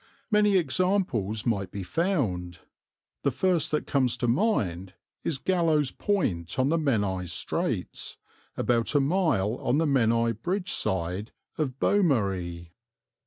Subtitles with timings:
[0.31, 2.61] Many examples might be found;
[3.21, 8.17] the first that comes to mind is Gallows Point on the Menai Straits,
[8.57, 12.71] about a mile on the Menai Bridge side of Beaumari.